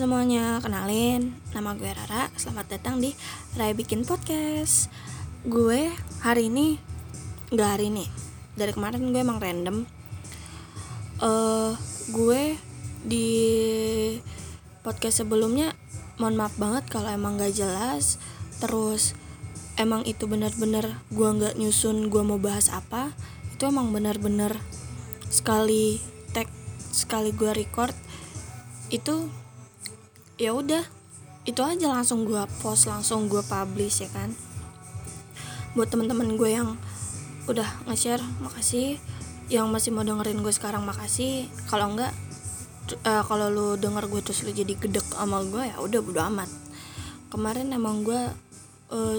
semuanya, 0.00 0.56
kenalin 0.64 1.36
nama 1.52 1.76
gue 1.76 1.92
Rara. 1.92 2.32
Selamat 2.32 2.72
datang 2.72 3.04
di 3.04 3.12
Rai 3.52 3.76
Bikin 3.76 4.08
Podcast. 4.08 4.88
Gue 5.44 5.92
hari 6.24 6.48
ini 6.48 6.80
nggak 7.52 7.68
hari 7.68 7.92
ini. 7.92 8.08
Dari 8.56 8.72
kemarin 8.72 9.12
gue 9.12 9.20
emang 9.20 9.36
random. 9.36 9.84
Eh, 11.20 11.72
gue 12.16 12.56
di 13.04 13.28
podcast 14.80 15.20
sebelumnya 15.20 15.76
mohon 16.16 16.40
maaf 16.40 16.56
banget 16.56 16.88
kalau 16.88 17.12
emang 17.12 17.36
gak 17.36 17.52
jelas. 17.60 18.16
Terus 18.56 19.12
emang 19.76 20.08
itu 20.08 20.24
benar-benar 20.24 20.96
gue 21.12 21.28
nggak 21.28 21.60
nyusun 21.60 22.08
gue 22.08 22.24
mau 22.24 22.40
bahas 22.40 22.72
apa. 22.72 23.12
Itu 23.52 23.68
emang 23.68 23.92
benar-benar 23.92 24.56
sekali 25.28 26.00
tag 26.32 26.48
sekali 26.88 27.36
gue 27.36 27.52
record 27.52 27.92
itu 28.88 29.28
ya 30.40 30.56
udah 30.56 30.80
itu 31.44 31.60
aja 31.60 31.92
langsung 31.92 32.24
gue 32.24 32.40
post 32.64 32.88
langsung 32.88 33.28
gue 33.28 33.44
publish 33.44 34.08
ya 34.08 34.08
kan. 34.08 34.32
Buat 35.76 35.92
teman-teman 35.92 36.40
gue 36.40 36.50
yang 36.50 36.80
udah 37.44 37.68
nge-share 37.84 38.24
makasih. 38.40 38.96
Yang 39.52 39.66
masih 39.68 39.90
mau 39.92 40.00
dengerin 40.00 40.40
gue 40.40 40.52
sekarang 40.54 40.88
makasih. 40.88 41.44
Kalau 41.68 41.92
enggak 41.92 42.16
uh, 43.04 43.22
kalau 43.28 43.52
lu 43.52 43.68
denger 43.76 44.08
gue 44.08 44.20
terus 44.24 44.40
lu 44.48 44.52
jadi 44.56 44.72
gedek 44.72 45.04
sama 45.12 45.44
gue 45.44 45.68
ya 45.68 45.76
udah 45.76 46.00
bodo 46.00 46.20
amat. 46.32 46.48
Kemarin 47.28 47.76
emang 47.76 48.00
gue 48.00 48.20
uh, 48.96 49.18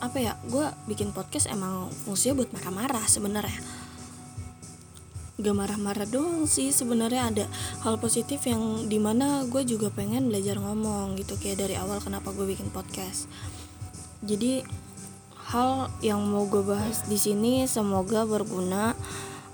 apa 0.00 0.16
ya 0.16 0.32
gue 0.48 0.64
bikin 0.88 1.12
podcast 1.12 1.50
emang 1.52 1.92
fungsinya 1.92 2.40
buat 2.40 2.50
marah-marah 2.56 3.04
sebenarnya 3.04 3.79
gak 5.40 5.56
marah-marah 5.56 6.06
doang 6.06 6.44
sih. 6.44 6.70
Sebenarnya 6.70 7.32
ada 7.32 7.44
hal 7.82 7.96
positif 7.96 8.44
yang 8.44 8.86
di 8.86 9.00
mana 9.00 9.42
gue 9.48 9.64
juga 9.64 9.88
pengen 9.90 10.28
belajar 10.28 10.60
ngomong 10.60 11.16
gitu 11.18 11.34
kayak 11.40 11.64
dari 11.66 11.74
awal 11.80 11.98
kenapa 11.98 12.30
gue 12.30 12.44
bikin 12.44 12.68
podcast. 12.70 13.26
Jadi 14.20 14.62
hal 15.50 15.90
yang 16.04 16.22
mau 16.22 16.46
gue 16.46 16.62
bahas 16.62 17.02
di 17.08 17.18
sini 17.18 17.66
semoga 17.66 18.22
berguna. 18.28 18.94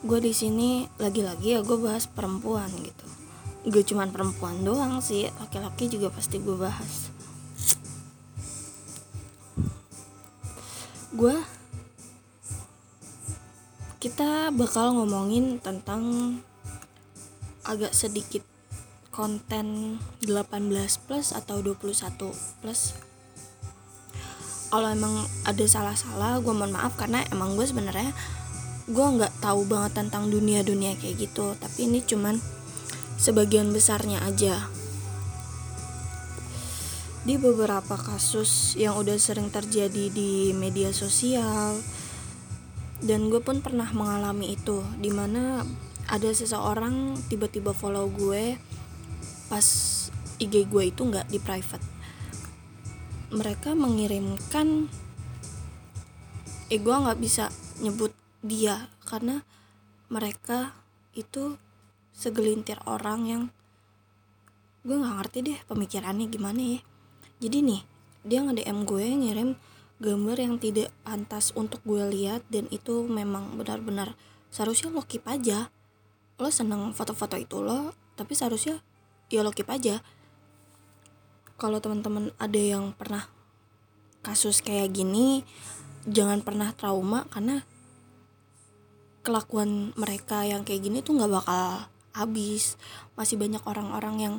Gue 0.05 0.21
di 0.21 0.37
sini 0.37 0.85
lagi-lagi 1.01 1.57
ya 1.57 1.61
gue 1.65 1.79
bahas 1.81 2.05
perempuan 2.11 2.69
gitu. 2.83 3.07
Gue 3.67 3.83
cuman 3.83 4.13
perempuan 4.15 4.63
doang 4.63 5.03
sih 5.03 5.27
laki-laki 5.41 5.91
juga 5.91 6.13
pasti 6.13 6.39
gue 6.39 6.55
bahas. 6.55 7.11
Gue 11.17 11.56
kita 14.07 14.55
bakal 14.55 15.03
ngomongin 15.03 15.59
tentang 15.59 16.39
agak 17.67 17.91
sedikit 17.91 18.47
konten 19.11 19.99
18 20.23 20.47
plus 21.11 21.35
atau 21.35 21.59
21 21.59 22.15
plus. 22.63 22.95
Kalau 24.71 24.87
emang 24.95 25.27
ada 25.43 25.65
salah-salah 25.67 26.39
gue 26.39 26.55
mohon 26.55 26.71
maaf 26.71 26.95
karena 26.95 27.27
emang 27.35 27.59
gue 27.59 27.67
sebenarnya 27.67 28.15
gue 28.87 29.07
nggak 29.19 29.43
tahu 29.43 29.67
banget 29.67 29.99
tentang 29.99 30.31
dunia-dunia 30.31 30.95
kayak 31.03 31.27
gitu. 31.27 31.59
Tapi 31.59 31.91
ini 31.91 31.99
cuman 31.99 32.39
sebagian 33.19 33.75
besarnya 33.75 34.23
aja. 34.23 34.71
Di 37.27 37.43
beberapa 37.43 37.99
kasus 37.99 38.79
yang 38.79 38.95
udah 39.03 39.19
sering 39.19 39.51
terjadi 39.51 40.15
di 40.15 40.55
media 40.55 40.95
sosial 40.95 41.83
dan 43.05 43.29
gue 43.29 43.41
pun 43.45 43.61
pernah 43.61 43.89
mengalami 43.93 44.57
itu 44.57 44.81
di 44.97 45.13
mana 45.13 45.65
ada 46.07 46.31
seseorang 46.31 47.19
tiba-tiba 47.27 47.75
follow 47.77 48.09
gue 48.09 48.57
pas 49.51 49.67
IG 50.39 50.69
gue 50.71 50.85
itu 50.93 51.03
nggak 51.03 51.29
di 51.29 51.39
private. 51.43 51.85
Mereka 53.35 53.75
mengirimkan 53.75 54.87
eh 56.67 56.81
gue 56.81 56.95
nggak 56.95 57.19
bisa 57.21 57.51
nyebut 57.83 58.15
dia 58.43 58.91
karena 59.07 59.43
mereka 60.07 60.75
itu 61.19 61.59
segelintir 62.15 62.79
orang 62.87 63.21
yang 63.27 63.43
gue 64.87 64.97
nggak 64.97 65.17
ngerti 65.19 65.39
deh 65.53 65.59
pemikirannya 65.67 66.27
gimana 66.31 66.63
ya. 66.79 66.81
Jadi 67.43 67.59
nih 67.61 67.83
dia 68.23 68.43
nge 68.43 68.63
DM 68.63 68.79
gue 68.87 69.05
ngirim 69.05 69.51
gambar 69.97 70.37
yang 70.37 70.55
tidak 70.61 70.93
pantas 71.01 71.57
untuk 71.57 71.81
gue 71.89 72.05
lihat 72.13 72.45
dan 72.53 72.69
itu 72.69 73.09
memang 73.09 73.57
benar-benar 73.57 74.13
seharusnya 74.53 74.93
lo 74.93 75.05
keep 75.05 75.25
aja. 75.25 75.73
Lo 76.37 76.53
seneng 76.53 76.93
foto-foto 76.93 77.41
itu 77.41 77.65
lo 77.65 77.97
tapi 78.17 78.37
seharusnya 78.37 78.85
ya 79.33 79.41
lo 79.41 79.53
keep 79.53 79.69
aja. 79.73 80.05
Kalau 81.57 81.81
teman-teman 81.81 82.33
ada 82.37 82.61
yang 82.61 82.93
pernah 82.93 83.25
kasus 84.21 84.61
kayak 84.61 84.93
gini 84.93 85.47
jangan 86.05 86.45
pernah 86.45 86.77
trauma 86.77 87.25
karena 87.33 87.65
kelakuan 89.27 89.91
mereka 89.99 90.47
yang 90.47 90.63
kayak 90.63 90.87
gini 90.87 91.01
tuh 91.01 91.17
nggak 91.17 91.33
bakal 91.33 91.89
habis. 92.13 92.77
Masih 93.17 93.41
banyak 93.41 93.65
orang-orang 93.65 94.17
yang 94.21 94.35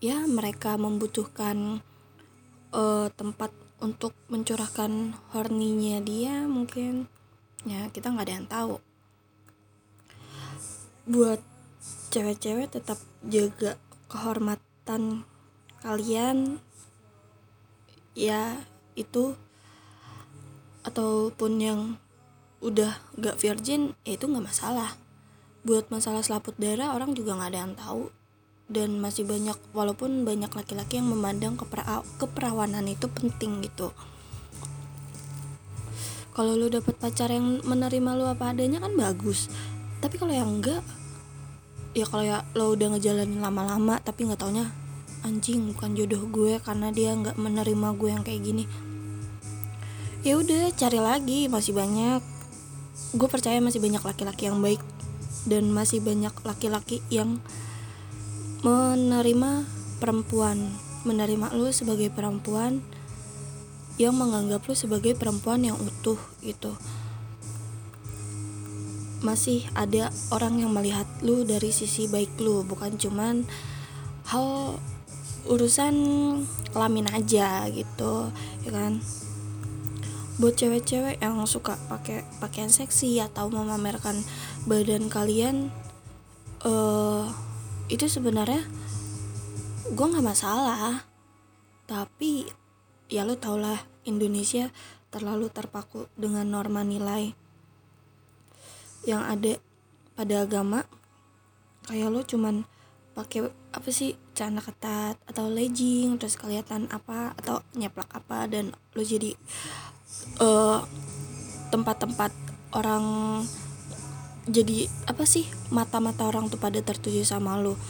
ya 0.00 0.24
mereka 0.24 0.80
membutuhkan 0.80 1.84
uh, 2.74 3.08
tempat 3.14 3.63
untuk 3.84 4.16
mencurahkan 4.32 5.12
horninya 5.36 6.00
dia 6.00 6.48
mungkin. 6.48 7.04
Ya 7.68 7.92
kita 7.92 8.08
nggak 8.08 8.24
ada 8.24 8.36
yang 8.40 8.48
tahu. 8.48 8.74
Buat 11.04 11.44
cewek-cewek 12.08 12.72
tetap 12.72 12.96
jaga 13.28 13.76
kehormatan 14.08 15.28
kalian. 15.84 16.64
Ya 18.16 18.64
itu. 18.96 19.36
Ataupun 20.84 21.52
yang 21.60 21.80
udah 22.60 23.00
gak 23.20 23.40
virgin 23.40 23.92
ya 24.08 24.16
itu 24.16 24.24
nggak 24.24 24.48
masalah. 24.48 24.96
Buat 25.64 25.88
masalah 25.92 26.24
selaput 26.24 26.56
darah 26.56 26.96
orang 26.96 27.12
juga 27.12 27.36
nggak 27.36 27.50
ada 27.52 27.60
yang 27.68 27.76
tahu 27.76 28.12
dan 28.74 28.98
masih 28.98 29.22
banyak 29.22 29.54
walaupun 29.70 30.26
banyak 30.26 30.50
laki-laki 30.50 30.98
yang 30.98 31.06
memandang 31.06 31.54
kepera 31.54 32.02
keperawanan 32.18 32.90
itu 32.90 33.06
penting 33.06 33.62
gitu. 33.62 33.94
Kalau 36.34 36.58
lu 36.58 36.66
dapet 36.66 36.98
pacar 36.98 37.30
yang 37.30 37.62
menerima 37.62 38.10
lu 38.18 38.26
apa 38.26 38.50
adanya 38.50 38.82
kan 38.82 38.90
bagus. 38.98 39.46
Tapi 40.02 40.18
kalau 40.18 40.34
yang 40.34 40.58
enggak 40.58 40.82
ya 41.94 42.10
kalau 42.10 42.26
ya 42.26 42.42
lo 42.58 42.74
udah 42.74 42.98
ngejalanin 42.98 43.38
lama-lama 43.38 44.02
tapi 44.02 44.26
nggak 44.26 44.42
taunya 44.42 44.66
anjing 45.22 45.70
bukan 45.70 45.94
jodoh 45.94 46.26
gue 46.26 46.58
karena 46.58 46.90
dia 46.90 47.14
nggak 47.14 47.38
menerima 47.38 47.88
gue 47.94 48.10
yang 48.10 48.26
kayak 48.26 48.42
gini. 48.42 48.66
Ya 50.26 50.34
udah 50.34 50.74
cari 50.74 50.98
lagi 50.98 51.40
masih 51.46 51.70
banyak. 51.70 52.18
Gue 53.14 53.28
percaya 53.30 53.62
masih 53.62 53.78
banyak 53.78 54.02
laki-laki 54.02 54.50
yang 54.50 54.58
baik 54.58 54.82
dan 55.46 55.70
masih 55.70 56.02
banyak 56.02 56.34
laki-laki 56.42 56.98
yang 57.14 57.38
menerima 58.64 59.68
perempuan 60.00 60.56
menerima 61.04 61.52
lu 61.52 61.68
sebagai 61.68 62.08
perempuan 62.08 62.80
yang 64.00 64.16
menganggap 64.16 64.64
lu 64.64 64.72
sebagai 64.72 65.12
perempuan 65.12 65.68
yang 65.68 65.76
utuh 65.76 66.16
gitu. 66.40 66.72
Masih 69.20 69.68
ada 69.76 70.08
orang 70.32 70.64
yang 70.64 70.72
melihat 70.72 71.04
lu 71.20 71.44
dari 71.44 71.76
sisi 71.76 72.08
baik 72.08 72.40
lu 72.40 72.64
bukan 72.64 72.96
cuman 72.96 73.44
hal 74.32 74.80
urusan 75.44 75.94
kelamin 76.72 77.04
aja 77.12 77.68
gitu 77.68 78.32
ya 78.64 78.70
kan? 78.72 79.04
Buat 80.40 80.56
cewek-cewek 80.56 81.20
yang 81.20 81.36
suka 81.44 81.76
pakai 81.92 82.24
pakaian 82.40 82.72
seksi 82.72 83.20
atau 83.20 83.52
memamerkan 83.52 84.24
badan 84.64 85.12
kalian 85.12 85.68
eh 86.64 86.72
uh, 86.72 87.28
itu 87.88 88.08
sebenarnya 88.08 88.64
gue 89.92 90.06
nggak 90.06 90.24
masalah. 90.24 91.04
Tapi 91.84 92.48
ya 93.12 93.28
lo 93.28 93.36
tau 93.36 93.60
lah 93.60 93.76
Indonesia 94.08 94.72
terlalu 95.12 95.52
terpaku 95.52 96.08
dengan 96.16 96.48
norma 96.48 96.80
nilai 96.80 97.36
yang 99.04 99.24
ada 99.24 99.60
pada 100.16 100.48
agama. 100.48 100.88
Kayak 101.84 102.08
lo 102.08 102.20
cuman 102.24 102.64
pakai 103.14 103.46
apa 103.70 103.88
sih 103.94 104.18
celana 104.34 104.58
ketat 104.58 105.14
atau 105.30 105.46
legging 105.46 106.18
terus 106.18 106.34
kelihatan 106.34 106.90
apa 106.90 107.30
atau 107.38 107.62
nyeplak 107.78 108.10
apa 108.10 108.50
dan 108.50 108.74
lo 108.74 109.02
jadi 109.06 109.38
uh, 110.42 110.82
tempat-tempat 111.70 112.34
orang 112.74 113.04
jadi 114.44 114.92
apa 115.08 115.24
sih 115.24 115.48
mata-mata 115.72 116.28
orang 116.28 116.52
tuh 116.52 116.60
pada 116.60 116.76
tertuju 116.84 117.24
sama 117.24 117.56
lo? 117.56 117.80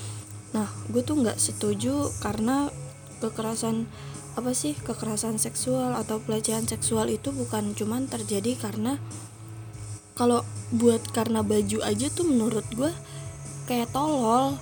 Nah 0.54 0.70
gue 0.86 1.02
tuh 1.02 1.18
nggak 1.18 1.38
setuju 1.38 2.14
karena 2.22 2.70
kekerasan 3.18 3.90
apa 4.34 4.50
sih 4.54 4.74
kekerasan 4.74 5.38
seksual 5.38 5.94
atau 5.94 6.18
pelecehan 6.18 6.66
seksual 6.66 7.10
itu 7.10 7.30
bukan 7.30 7.74
cuman 7.74 8.10
terjadi 8.10 8.58
karena 8.58 8.98
kalau 10.14 10.46
buat 10.70 11.02
karena 11.10 11.42
baju 11.42 11.82
aja 11.82 12.06
tuh 12.10 12.26
menurut 12.26 12.66
gue 12.74 12.90
kayak 13.66 13.90
tolol. 13.90 14.54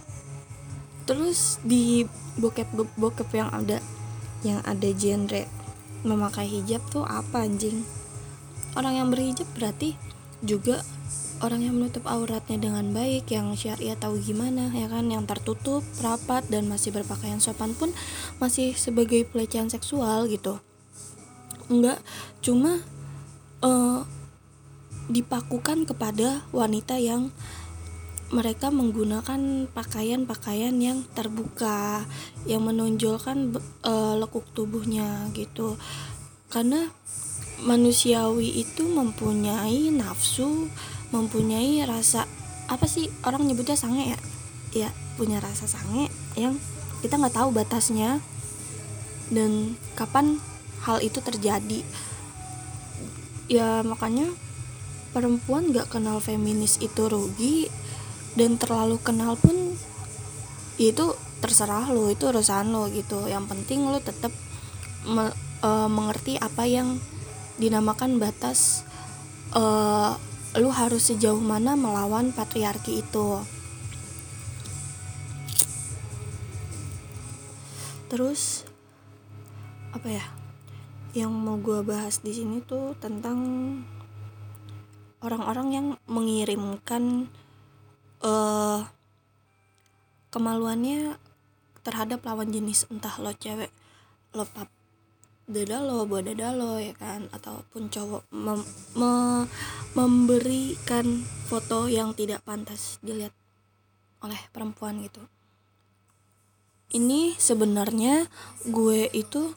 Terus 1.04 1.60
di 1.60 2.08
bokep 2.40 2.72
bokep 2.96 3.28
yang 3.36 3.52
ada 3.52 3.84
yang 4.40 4.64
ada 4.64 4.88
genre 4.96 5.44
memakai 6.08 6.48
hijab 6.48 6.80
tuh 6.88 7.04
apa 7.04 7.44
anjing? 7.44 7.84
Orang 8.72 8.96
yang 8.96 9.08
berhijab 9.12 9.44
berarti 9.52 9.92
juga 10.40 10.80
orang 11.42 11.66
yang 11.66 11.74
menutup 11.74 12.06
auratnya 12.06 12.54
dengan 12.54 12.86
baik 12.94 13.26
yang 13.34 13.50
syariah 13.58 13.98
tahu 13.98 14.22
gimana 14.22 14.70
ya 14.70 14.86
kan? 14.86 15.10
Yang 15.10 15.34
tertutup 15.34 15.82
rapat 15.98 16.46
dan 16.46 16.70
masih 16.70 16.94
berpakaian 16.94 17.42
sopan 17.42 17.74
pun 17.74 17.90
masih 18.38 18.78
sebagai 18.78 19.26
pelecehan 19.26 19.66
seksual 19.66 20.30
gitu. 20.30 20.62
Enggak 21.66 21.98
cuma 22.42 22.78
uh, 23.62 24.06
dipakukan 25.10 25.82
kepada 25.82 26.46
wanita 26.54 27.02
yang 27.02 27.34
mereka 28.32 28.72
menggunakan 28.72 29.68
pakaian-pakaian 29.76 30.72
yang 30.80 31.04
terbuka 31.12 32.00
yang 32.48 32.64
menonjolkan 32.64 33.52
uh, 33.84 34.16
lekuk 34.16 34.48
tubuhnya 34.56 35.28
gitu. 35.36 35.76
Karena 36.48 36.88
manusiawi 37.60 38.64
itu 38.64 38.88
mempunyai 38.88 39.92
nafsu 39.92 40.72
mempunyai 41.12 41.84
rasa 41.84 42.24
apa 42.66 42.88
sih 42.88 43.12
orang 43.22 43.44
nyebutnya 43.44 43.76
sange 43.76 44.16
ya? 44.16 44.20
Ya 44.72 44.88
punya 45.20 45.38
rasa 45.38 45.68
sange 45.68 46.08
yang 46.34 46.56
kita 47.04 47.20
nggak 47.20 47.36
tahu 47.36 47.52
batasnya 47.52 48.24
dan 49.28 49.76
kapan 49.94 50.40
hal 50.82 50.98
itu 51.04 51.20
terjadi. 51.20 51.84
Ya 53.46 53.84
makanya 53.84 54.32
perempuan 55.12 55.76
gak 55.76 55.92
kenal 55.92 56.24
feminis 56.24 56.80
itu 56.80 57.04
rugi 57.04 57.68
dan 58.32 58.56
terlalu 58.56 58.96
kenal 58.96 59.36
pun 59.36 59.76
itu 60.80 61.12
terserah 61.44 61.92
lo 61.92 62.08
itu 62.08 62.32
urusan 62.32 62.72
lo 62.72 62.88
gitu. 62.88 63.28
Yang 63.28 63.52
penting 63.52 63.84
lo 63.88 64.00
tetap 64.00 64.32
me, 65.04 65.28
e, 65.60 65.70
mengerti 65.90 66.40
apa 66.40 66.64
yang 66.64 66.96
dinamakan 67.60 68.16
batas 68.16 68.88
e, 69.52 69.62
lo 70.52 70.68
harus 70.68 71.08
sejauh 71.08 71.40
mana 71.40 71.72
melawan 71.72 72.28
patriarki 72.28 73.00
itu. 73.00 73.40
Terus 78.12 78.68
apa 79.96 80.08
ya 80.08 80.24
yang 81.16 81.32
mau 81.32 81.56
gue 81.56 81.80
bahas 81.84 82.20
di 82.20 82.32
sini 82.36 82.60
tuh 82.64 82.96
tentang 83.00 83.40
orang-orang 85.24 85.68
yang 85.72 85.86
mengirimkan 86.04 87.28
uh, 88.20 88.84
kemaluannya 90.32 91.16
terhadap 91.84 92.24
lawan 92.24 92.48
jenis 92.52 92.88
entah 92.88 93.12
lo 93.20 93.32
cewek 93.36 93.68
lo 94.32 94.44
pap 94.48 94.81
dada 95.46 95.82
lo 95.82 96.06
buat 96.06 96.24
dada 96.26 96.54
lo 96.54 96.78
ya 96.78 96.94
kan? 96.94 97.26
Ataupun 97.34 97.90
cowok 97.90 98.22
mem 98.32 98.60
me 98.94 99.12
memberikan 99.92 101.24
foto 101.50 101.90
yang 101.90 102.16
tidak 102.16 102.40
pantas 102.46 102.96
dilihat 103.04 103.34
oleh 104.22 104.38
perempuan 104.54 105.02
gitu. 105.02 105.20
Ini 106.92 107.36
sebenarnya 107.40 108.28
gue 108.68 109.08
itu 109.16 109.52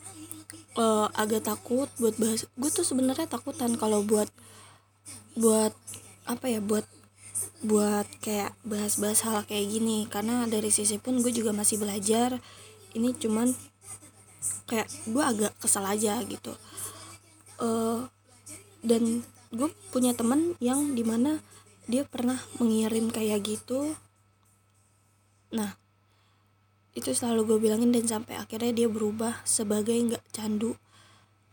uh, 0.79 1.07
agak 1.13 1.47
takut 1.47 1.91
buat 1.99 2.15
bahas 2.15 2.47
gue 2.55 2.69
tuh 2.71 2.87
sebenarnya 2.87 3.27
takutan 3.27 3.75
kalau 3.75 4.03
buat 4.03 4.31
buat 5.35 5.75
apa 6.25 6.45
ya 6.47 6.63
buat 6.63 6.87
buat 7.65 8.07
kayak 8.21 8.53
bahas-bahas 8.61 9.25
hal 9.25 9.43
kayak 9.43 9.67
gini. 9.71 10.05
Karena 10.07 10.45
dari 10.45 10.69
sisi 10.69 10.99
pun 11.01 11.19
gue 11.19 11.31
juga 11.33 11.51
masih 11.51 11.81
belajar. 11.81 12.39
Ini 12.95 13.11
cuman 13.19 13.51
kayak 14.65 14.89
gue 15.05 15.23
agak 15.23 15.53
kesal 15.61 15.85
aja 15.85 16.21
gitu. 16.25 16.53
Uh, 17.61 18.09
dan 18.85 19.23
gue 19.53 19.69
punya 19.93 20.11
temen 20.11 20.53
yang 20.59 20.93
di 20.93 21.05
mana 21.05 21.39
dia 21.85 22.03
pernah 22.03 22.37
mengirim 22.57 23.13
kayak 23.13 23.45
gitu. 23.45 23.93
Nah 25.53 25.77
itu 26.95 27.11
selalu 27.11 27.55
gue 27.55 27.57
bilangin 27.69 27.91
dan 27.91 28.07
sampai 28.07 28.39
akhirnya 28.39 28.71
dia 28.71 28.87
berubah 28.87 29.43
sebagai 29.43 29.93
nggak 29.93 30.23
candu 30.31 30.79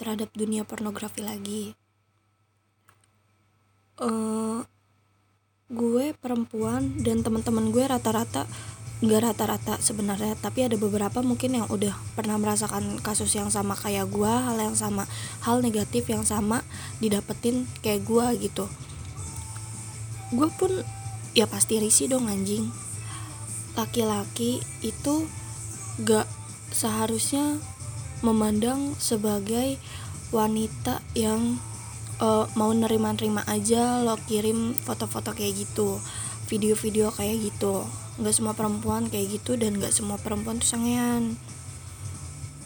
terhadap 0.01 0.33
dunia 0.33 0.65
pornografi 0.65 1.21
lagi. 1.23 1.65
Uh, 4.01 4.65
gue 5.69 6.17
perempuan 6.17 7.01
dan 7.01 7.23
teman-teman 7.23 7.71
gue 7.71 7.85
rata-rata 7.87 8.49
nggak 9.03 9.21
rata-rata 9.27 9.83
sebenarnya 9.83 10.39
tapi 10.39 10.63
ada 10.63 10.79
beberapa 10.79 11.27
mungkin 11.27 11.59
yang 11.59 11.67
udah 11.67 11.91
pernah 12.15 12.39
merasakan 12.39 13.03
kasus 13.03 13.35
yang 13.35 13.51
sama 13.51 13.75
kayak 13.75 14.07
gue 14.15 14.31
hal 14.31 14.55
yang 14.55 14.79
sama 14.79 15.11
hal 15.43 15.59
negatif 15.59 16.07
yang 16.07 16.23
sama 16.23 16.63
didapetin 17.03 17.67
kayak 17.83 18.07
gue 18.07 18.47
gitu. 18.47 18.71
Gue 20.31 20.49
pun 20.55 20.71
ya 21.35 21.51
pasti 21.51 21.83
risih 21.83 22.15
dong 22.15 22.31
anjing. 22.31 22.71
Laki-laki 23.75 24.63
itu 24.87 25.27
gak 26.07 26.31
seharusnya 26.71 27.59
memandang 28.23 28.95
sebagai 29.03 29.83
wanita 30.31 31.03
yang 31.19 31.59
uh, 32.23 32.47
mau 32.55 32.71
nerima-nerima 32.71 33.43
aja 33.51 33.99
lo 34.01 34.15
kirim 34.31 34.79
foto-foto 34.79 35.35
kayak 35.35 35.67
gitu 35.67 35.99
video-video 36.47 37.11
kayak 37.11 37.51
gitu 37.51 37.85
nggak 38.21 38.35
semua 38.37 38.53
perempuan 38.53 39.09
kayak 39.09 39.41
gitu 39.41 39.57
dan 39.57 39.81
nggak 39.81 39.95
semua 39.95 40.21
perempuan 40.21 40.61
tuh 40.61 40.69
sangean. 40.69 41.41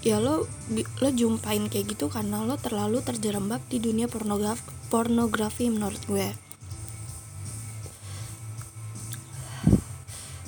Ya 0.02 0.18
lo 0.18 0.46
lo 0.74 1.08
jumpain 1.14 1.66
kayak 1.70 1.94
gitu 1.94 2.10
karena 2.10 2.42
lo 2.42 2.58
terlalu 2.58 3.02
terjerembab 3.02 3.62
di 3.70 3.78
dunia 3.78 4.10
pornografi 4.10 4.62
pornografi 4.90 5.70
menurut 5.70 6.02
gue. 6.06 6.28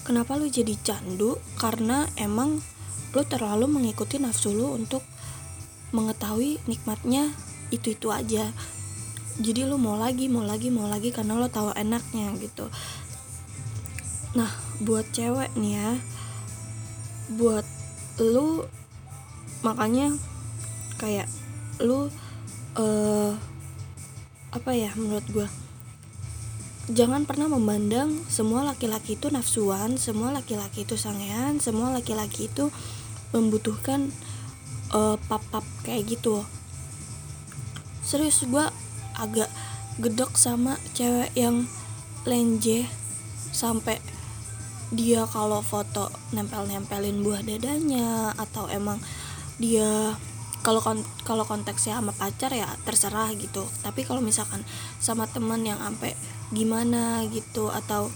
Kenapa 0.02 0.40
lo 0.40 0.48
jadi 0.48 0.72
candu? 0.80 1.36
Karena 1.60 2.08
emang 2.16 2.58
lo 3.12 3.22
terlalu 3.26 3.68
mengikuti 3.68 4.16
nafsu 4.16 4.54
lo 4.56 4.72
untuk 4.74 5.04
mengetahui 5.92 6.58
nikmatnya 6.66 7.30
itu 7.70 7.94
itu 7.94 8.08
aja. 8.10 8.50
Jadi 9.38 9.62
lo 9.62 9.78
mau 9.78 9.94
lagi 9.94 10.26
mau 10.26 10.42
lagi 10.42 10.72
mau 10.74 10.90
lagi 10.90 11.14
karena 11.14 11.38
lo 11.38 11.46
tahu 11.46 11.70
enaknya 11.76 12.34
gitu 12.42 12.66
nah 14.36 14.50
buat 14.84 15.08
cewek 15.12 15.52
nih 15.56 15.78
ya 15.78 15.90
buat 17.38 17.64
lu 18.20 18.66
makanya 19.64 20.12
kayak 21.00 21.28
lu 21.80 22.10
uh, 22.76 23.32
apa 24.50 24.70
ya 24.72 24.90
menurut 24.96 25.26
gue 25.28 25.48
jangan 26.88 27.28
pernah 27.28 27.52
memandang 27.52 28.16
semua 28.32 28.64
laki-laki 28.64 29.20
itu 29.20 29.28
nafsuan 29.28 30.00
semua 30.00 30.32
laki-laki 30.32 30.88
itu 30.88 30.96
sangean 30.96 31.60
semua 31.60 31.92
laki-laki 31.92 32.48
itu 32.48 32.72
membutuhkan 33.32 34.08
uh, 34.92 35.16
pap-pap 35.28 35.64
kayak 35.84 36.16
gitu. 36.16 36.44
Serius 38.04 38.44
gue 38.48 38.64
agak 39.18 39.50
gedek 40.00 40.32
sama 40.38 40.80
cewek 40.96 41.28
yang 41.36 41.68
lenje 42.24 42.88
sampai 43.52 44.00
dia 44.88 45.28
kalau 45.28 45.60
foto 45.60 46.08
nempel-nempelin 46.32 47.20
buah 47.20 47.44
dadanya 47.44 48.32
atau 48.40 48.72
emang 48.72 48.96
dia 49.60 50.16
kalau 50.64 50.82
kon 50.82 51.00
kalau 51.22 51.44
konteksnya 51.46 52.00
sama 52.00 52.12
pacar 52.16 52.50
ya 52.50 52.66
terserah 52.82 53.30
gitu. 53.36 53.64
Tapi 53.84 54.02
kalau 54.02 54.24
misalkan 54.24 54.64
sama 54.98 55.28
temen 55.30 55.62
yang 55.62 55.78
sampai 55.78 56.16
gimana 56.50 57.22
gitu 57.28 57.68
atau 57.68 58.08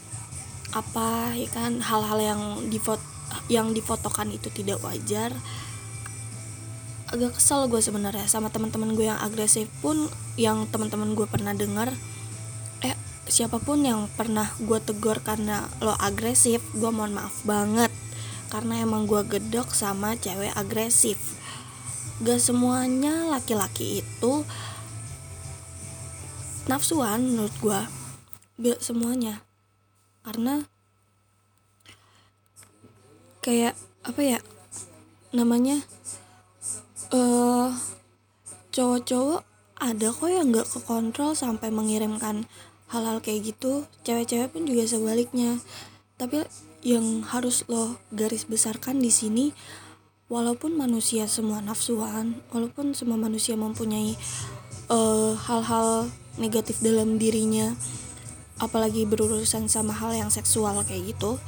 apa 0.72 1.36
ya 1.36 1.48
kan 1.52 1.84
hal-hal 1.84 2.18
yang 2.18 2.42
di 2.72 2.80
yang 3.52 3.76
difotokan 3.76 4.32
itu 4.32 4.48
tidak 4.48 4.80
wajar 4.80 5.32
agak 7.12 7.36
kesel 7.36 7.68
gue 7.68 7.80
sebenarnya. 7.84 8.24
Sama 8.24 8.48
teman-teman 8.48 8.96
gue 8.96 9.06
yang 9.12 9.20
agresif 9.20 9.68
pun 9.84 10.08
yang 10.40 10.64
teman-teman 10.72 11.12
gue 11.12 11.28
pernah 11.28 11.52
dengar 11.52 11.92
siapa 13.30 13.62
pun 13.62 13.86
yang 13.86 14.10
pernah 14.18 14.50
gue 14.58 14.78
tegur 14.82 15.22
karena 15.22 15.70
lo 15.78 15.94
agresif 15.98 16.62
gue 16.74 16.90
mohon 16.90 17.14
maaf 17.14 17.42
banget. 17.46 17.90
Karena 18.50 18.84
emang 18.84 19.08
gue 19.08 19.22
gedok 19.24 19.72
sama 19.72 20.18
cewek 20.18 20.52
agresif. 20.52 21.18
Gak 22.22 22.38
semuanya 22.38 23.26
laki-laki 23.30 24.04
itu 24.04 24.44
nafsuan 26.70 27.26
menurut 27.26 27.54
gue 27.58 27.80
gak 28.62 28.80
semuanya. 28.84 29.42
Karena 30.22 30.62
kayak 33.42 33.74
apa 34.06 34.20
ya 34.22 34.38
namanya 35.34 35.82
uh, 37.10 37.74
cowok-cowok 38.70 39.42
ada 39.82 40.08
kok 40.14 40.30
yang 40.30 40.54
nggak 40.54 40.70
kekontrol 40.70 41.34
sampai 41.34 41.74
mengirimkan 41.74 42.46
hal-hal 42.92 43.18
kayak 43.24 43.56
gitu 43.56 43.88
cewek-cewek 44.04 44.52
pun 44.52 44.68
juga 44.68 44.84
sebaliknya. 44.84 45.58
Tapi 46.20 46.44
yang 46.82 47.24
harus 47.24 47.64
lo 47.70 47.96
garis 48.12 48.44
besarkan 48.44 48.98
di 48.98 49.08
sini 49.08 49.54
walaupun 50.26 50.74
manusia 50.74 51.30
semua 51.30 51.62
nafsuan 51.62 52.42
walaupun 52.50 52.90
semua 52.90 53.14
manusia 53.14 53.54
mempunyai 53.54 54.18
uh, 54.90 55.38
hal-hal 55.38 56.10
negatif 56.42 56.82
dalam 56.82 57.22
dirinya 57.22 57.76
apalagi 58.58 59.06
berurusan 59.06 59.70
sama 59.70 59.94
hal 59.94 60.10
yang 60.16 60.30
seksual 60.32 60.74
kayak 60.82 61.14
gitu 61.14 61.38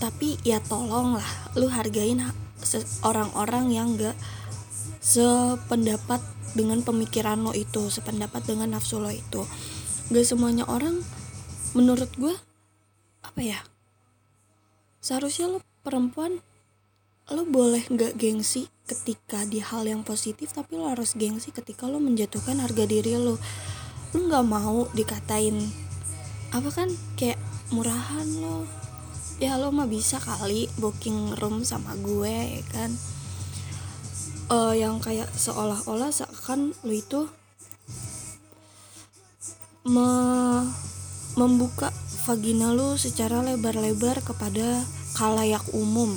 tapi 0.00 0.40
ya 0.46 0.62
tolong 0.64 1.20
lah 1.20 1.30
lu 1.58 1.68
hargain 1.68 2.24
orang-orang 3.04 3.68
yang 3.68 3.88
gak 4.00 4.16
sependapat 5.02 6.22
dengan 6.56 6.80
pemikiran 6.80 7.42
lo 7.42 7.52
itu 7.52 7.90
sependapat 7.92 8.46
dengan 8.48 8.78
nafsu 8.78 9.02
lo 9.02 9.12
itu 9.12 9.42
gak 10.12 10.28
semuanya 10.28 10.68
orang 10.68 11.00
menurut 11.72 12.12
gue 12.20 12.36
apa 13.24 13.40
ya 13.40 13.60
seharusnya 15.00 15.48
lo 15.48 15.58
perempuan 15.82 16.44
lo 17.32 17.48
boleh 17.48 17.82
gak 17.88 18.20
gengsi 18.20 18.68
ketika 18.84 19.48
di 19.48 19.64
hal 19.64 19.88
yang 19.88 20.04
positif 20.04 20.52
tapi 20.52 20.76
lo 20.76 20.92
harus 20.92 21.16
gengsi 21.16 21.50
ketika 21.50 21.88
lo 21.88 21.96
menjatuhkan 21.98 22.60
harga 22.60 22.84
diri 22.84 23.16
lo 23.16 23.40
lo 24.12 24.18
nggak 24.20 24.44
mau 24.44 24.84
dikatain 24.92 25.56
apa 26.52 26.68
kan 26.68 26.92
kayak 27.16 27.40
murahan 27.72 28.28
lo 28.44 28.68
ya 29.42 29.58
lo 29.58 29.74
mah 29.74 29.90
bisa 29.90 30.22
kali 30.22 30.70
booking 30.78 31.34
room 31.42 31.66
sama 31.66 31.98
gue 31.98 32.62
ya 32.62 32.64
kan. 32.70 32.94
Uh, 34.46 34.70
yang 34.76 35.02
kayak 35.02 35.26
seolah-olah 35.34 36.14
seakan 36.14 36.76
lo 36.86 36.92
itu 36.94 37.26
me 39.82 40.06
membuka 41.34 41.90
vagina 42.22 42.70
lo 42.70 42.94
secara 42.94 43.42
lebar-lebar 43.42 44.22
kepada 44.22 44.86
kalayak 45.18 45.64
umum. 45.74 46.14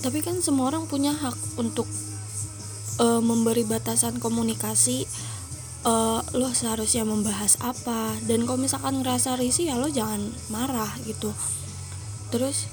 Tapi 0.00 0.24
kan 0.24 0.40
semua 0.40 0.72
orang 0.72 0.88
punya 0.88 1.12
hak 1.12 1.36
untuk 1.60 1.84
uh, 3.00 3.20
memberi 3.20 3.68
batasan 3.68 4.16
komunikasi 4.16 5.04
uh, 5.84 6.24
lo 6.32 6.48
seharusnya 6.56 7.04
membahas 7.04 7.60
apa. 7.60 8.16
Dan 8.24 8.48
kalau 8.48 8.64
misalkan 8.64 9.04
ngerasa 9.04 9.36
risih 9.36 9.68
ya 9.72 9.76
lo 9.76 9.92
jangan 9.92 10.24
marah 10.48 10.92
gitu. 11.04 11.36
Terus 12.32 12.64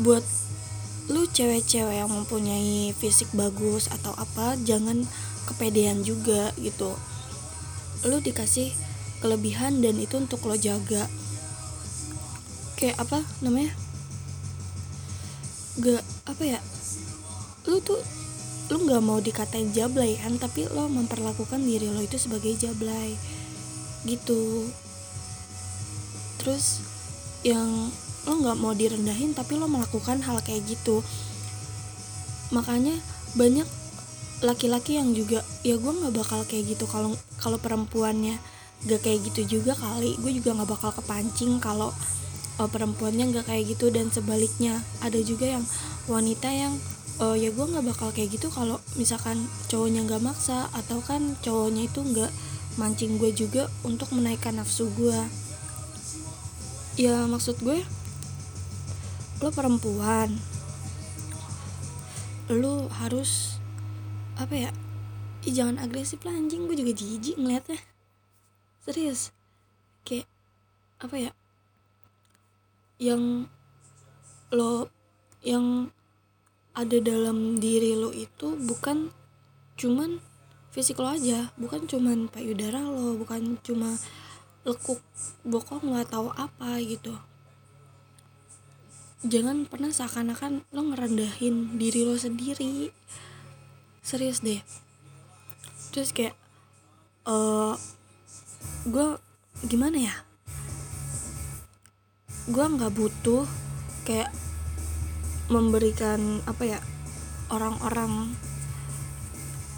buat 0.00 0.24
lu 1.12 1.28
cewek-cewek 1.28 2.00
yang 2.00 2.08
mempunyai 2.08 2.96
fisik 2.96 3.28
bagus 3.36 3.90
atau 3.92 4.16
apa 4.16 4.56
jangan 4.64 5.04
kepedean 5.44 6.06
juga 6.06 6.54
gitu 6.56 6.94
lu 8.04 8.18
dikasih 8.20 8.72
kelebihan 9.20 9.84
dan 9.84 10.00
itu 10.00 10.16
untuk 10.16 10.44
lo 10.48 10.56
jaga. 10.56 11.04
Kayak 12.80 12.96
apa 13.04 13.20
namanya? 13.44 13.76
Gak 15.80 16.04
apa 16.24 16.42
ya? 16.44 16.60
Lu 17.68 17.80
tuh 17.84 18.00
lu 18.70 18.86
nggak 18.86 19.02
mau 19.02 19.18
dikatain 19.18 19.74
jablay 19.74 20.14
kan 20.14 20.38
tapi 20.38 20.62
lo 20.70 20.86
memperlakukan 20.86 21.58
diri 21.58 21.90
lo 21.90 22.00
itu 22.00 22.16
sebagai 22.16 22.56
jablay. 22.56 23.18
Gitu. 24.08 24.70
Terus 26.40 26.80
yang 27.44 27.92
lo 28.24 28.32
nggak 28.36 28.56
mau 28.56 28.72
direndahin 28.72 29.36
tapi 29.36 29.60
lo 29.60 29.68
melakukan 29.68 30.24
hal 30.24 30.40
kayak 30.40 30.64
gitu. 30.64 31.04
Makanya 32.54 32.96
banyak 33.36 33.68
laki-laki 34.40 34.96
yang 34.96 35.12
juga 35.12 35.44
ya 35.60 35.76
gue 35.76 35.92
nggak 35.92 36.14
bakal 36.16 36.40
kayak 36.48 36.76
gitu 36.76 36.88
kalau 36.88 37.12
kalau 37.40 37.60
perempuannya 37.60 38.40
gak 38.88 39.04
kayak 39.04 39.20
gitu 39.28 39.60
juga 39.60 39.76
kali. 39.76 40.16
Gue 40.16 40.32
juga 40.32 40.56
nggak 40.56 40.70
bakal 40.72 40.90
kepancing 40.96 41.60
kalau 41.60 41.92
uh, 42.56 42.68
perempuannya 42.68 43.28
nggak 43.28 43.46
kayak 43.52 43.76
gitu. 43.76 43.92
Dan 43.92 44.08
sebaliknya 44.08 44.80
ada 45.04 45.20
juga 45.20 45.44
yang 45.44 45.64
wanita 46.08 46.48
yang 46.48 46.72
uh, 47.20 47.36
ya 47.36 47.52
gue 47.52 47.64
nggak 47.64 47.84
bakal 47.84 48.08
kayak 48.10 48.40
gitu 48.40 48.48
kalau 48.48 48.80
misalkan 48.96 49.44
cowoknya 49.68 50.08
nggak 50.08 50.24
maksa 50.24 50.72
atau 50.72 51.04
kan 51.04 51.36
cowoknya 51.44 51.86
itu 51.86 52.00
nggak 52.00 52.32
mancing 52.80 53.20
gue 53.20 53.30
juga 53.36 53.68
untuk 53.84 54.08
menaikkan 54.16 54.56
nafsu 54.56 54.88
gue 54.96 55.20
ya 56.96 57.28
maksud 57.28 57.60
gue 57.60 57.84
lo 59.40 59.48
perempuan 59.52 60.32
lo 62.50 62.88
harus 62.98 63.59
apa 64.40 64.56
ya? 64.56 64.70
Ih, 65.44 65.52
jangan 65.52 65.76
agresif 65.76 66.24
lah 66.24 66.32
anjing. 66.32 66.64
Gue 66.64 66.76
juga 66.80 66.96
jijik 66.96 67.36
ngeliatnya. 67.36 67.76
Serius? 68.80 69.36
Kayak 70.08 70.24
apa 70.96 71.16
ya? 71.16 71.32
Yang 72.96 73.52
lo 74.52 74.88
yang 75.44 75.92
ada 76.72 76.96
dalam 77.04 77.60
diri 77.60 77.96
lo 77.96 78.12
itu 78.16 78.56
bukan 78.56 79.12
cuman 79.76 80.24
fisik 80.72 80.96
lo 80.96 81.12
aja. 81.12 81.52
Bukan 81.60 81.84
cuman 81.84 82.32
payudara 82.32 82.80
lo. 82.80 83.20
Bukan 83.20 83.60
cuma 83.60 84.00
lekuk 84.64 85.04
bokong 85.44 85.92
nggak 85.92 86.16
tahu 86.16 86.32
apa 86.32 86.80
gitu. 86.80 87.16
Jangan 89.20 89.68
pernah 89.68 89.92
seakan-akan 89.92 90.64
lo 90.72 90.80
ngerendahin 90.80 91.76
diri 91.76 92.08
lo 92.08 92.16
sendiri 92.16 92.88
serius 94.10 94.42
deh. 94.42 94.58
Terus 95.94 96.10
kayak 96.10 96.34
uh, 97.30 97.30
eh, 97.30 97.74
gue 98.90 99.06
gimana 99.70 100.02
ya? 100.02 100.14
Gue 102.50 102.66
nggak 102.66 102.90
butuh 102.90 103.46
kayak 104.02 104.34
memberikan 105.46 106.42
apa 106.50 106.74
ya 106.74 106.78
orang-orang 107.54 108.34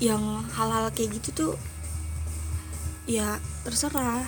yang 0.00 0.48
hal-hal 0.56 0.88
kayak 0.96 1.20
gitu 1.20 1.28
tuh 1.36 1.54
ya 3.04 3.36
terserah. 3.68 4.24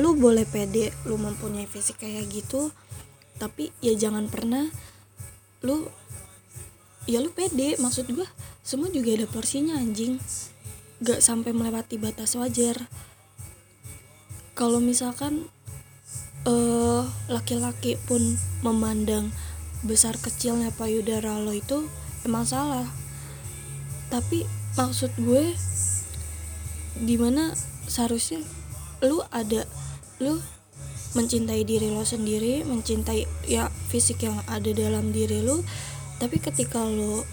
Lu 0.00 0.16
boleh 0.16 0.48
pede 0.48 0.96
lu 1.04 1.20
mempunyai 1.20 1.68
fisik 1.68 2.00
kayak 2.00 2.32
gitu 2.32 2.72
tapi 3.36 3.74
ya 3.84 3.92
jangan 3.92 4.24
pernah 4.32 4.72
lu 5.60 5.84
ya 7.04 7.20
lu 7.20 7.28
pede. 7.28 7.76
Maksud 7.76 8.08
gue 8.08 8.28
semua 8.64 8.88
juga 8.88 9.12
ada 9.12 9.28
porsinya 9.28 9.76
anjing. 9.76 10.16
Gak 11.04 11.20
sampai 11.20 11.52
melewati 11.52 12.00
batas 12.00 12.32
wajar. 12.32 12.88
Kalau 14.56 14.80
misalkan 14.80 15.52
uh, 16.48 17.04
laki-laki 17.28 18.00
pun 18.08 18.40
memandang 18.64 19.28
besar 19.84 20.16
kecilnya 20.16 20.72
payudara 20.72 21.36
lo 21.44 21.52
itu 21.52 21.84
emang 22.24 22.48
salah. 22.48 22.88
Tapi 24.08 24.48
maksud 24.80 25.12
gue 25.20 25.52
di 27.04 27.20
mana 27.20 27.52
seharusnya 27.84 28.40
lu 29.04 29.20
ada 29.28 29.68
lu 30.24 30.40
mencintai 31.12 31.62
diri 31.68 31.92
lo 31.92 32.02
sendiri 32.02 32.64
mencintai 32.64 33.28
ya 33.46 33.68
fisik 33.92 34.24
yang 34.24 34.40
ada 34.48 34.70
dalam 34.72 35.12
diri 35.12 35.42
lu 35.42 35.62
tapi 36.18 36.38
ketika 36.38 36.82
lo 36.82 37.26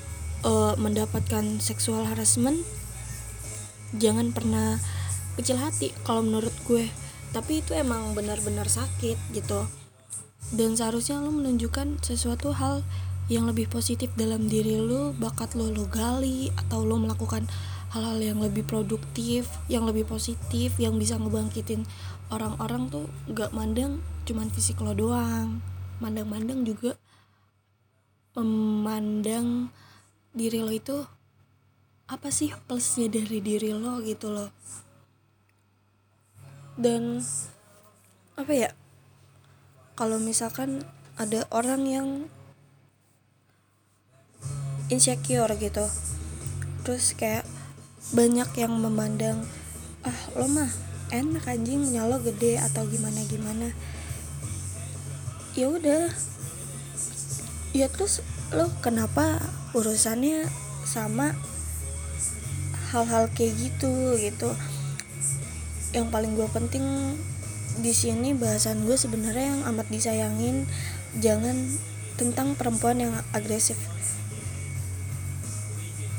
uh, 0.46 0.74
mendapatkan 0.78 1.62
seksual 1.62 2.06
harassment 2.06 2.62
jangan 3.98 4.32
pernah 4.32 4.80
kecil 5.36 5.60
hati 5.60 5.92
kalau 6.08 6.24
menurut 6.24 6.54
gue. 6.68 6.88
Tapi 7.32 7.64
itu 7.64 7.72
emang 7.72 8.12
benar-benar 8.12 8.68
sakit 8.68 9.16
gitu. 9.32 9.64
Dan 10.52 10.76
seharusnya 10.76 11.24
lo 11.24 11.32
menunjukkan 11.32 12.04
sesuatu 12.04 12.52
hal 12.52 12.84
yang 13.32 13.48
lebih 13.48 13.72
positif 13.72 14.12
dalam 14.20 14.52
diri 14.52 14.76
lo 14.76 15.16
bakat 15.16 15.56
lo 15.56 15.72
lo 15.72 15.88
gali 15.88 16.52
atau 16.60 16.84
lo 16.84 17.00
melakukan 17.00 17.48
hal-hal 17.96 18.20
yang 18.20 18.40
lebih 18.44 18.68
produktif 18.68 19.48
yang 19.72 19.88
lebih 19.88 20.04
positif 20.04 20.76
yang 20.76 21.00
bisa 21.00 21.16
ngebangkitin 21.16 21.88
orang-orang 22.32 22.92
tuh 22.92 23.08
gak 23.32 23.56
mandang 23.56 24.04
cuman 24.28 24.52
fisik 24.52 24.84
lo 24.84 24.92
doang. 24.92 25.64
Mandang-mandang 26.04 26.68
juga 26.68 27.00
memandang 28.36 29.72
diri 30.32 30.64
lo 30.64 30.72
itu 30.72 31.04
apa 32.12 32.28
sih 32.32 32.52
plusnya 32.68 33.08
dari 33.08 33.40
diri 33.40 33.72
lo 33.72 34.00
gitu 34.04 34.32
loh? 34.32 34.52
Dan 36.76 37.24
apa 38.36 38.52
ya? 38.52 38.70
Kalau 39.96 40.18
misalkan 40.18 40.84
ada 41.20 41.46
orang 41.52 41.84
yang 41.86 42.08
insecure 44.92 45.56
gitu 45.56 45.88
terus 46.84 47.16
kayak 47.16 47.48
banyak 48.12 48.50
yang 48.60 48.76
memandang 48.76 49.48
ah 50.04 50.20
lo 50.36 50.50
mah 50.50 50.68
enak 51.14 51.46
anjing 51.48 51.86
nyalo 51.94 52.20
gede 52.20 52.60
atau 52.60 52.84
gimana 52.90 53.22
gimana. 53.28 53.72
Ya 55.56 55.68
udah. 55.72 56.12
Ya 57.72 57.88
terus 57.88 58.20
lo 58.52 58.68
kenapa 58.84 59.40
urusannya 59.72 60.44
sama 60.84 61.32
hal-hal 62.92 63.32
kayak 63.32 63.56
gitu 63.56 64.20
gitu? 64.20 64.52
Yang 65.96 66.08
paling 66.12 66.36
gue 66.36 66.48
penting 66.52 67.16
di 67.80 67.96
sini 67.96 68.36
bahasan 68.36 68.84
gue 68.84 69.00
sebenarnya 69.00 69.56
yang 69.56 69.62
amat 69.72 69.88
disayangin 69.88 70.68
jangan 71.24 71.56
tentang 72.20 72.60
perempuan 72.60 73.00
yang 73.00 73.16
agresif. 73.32 73.80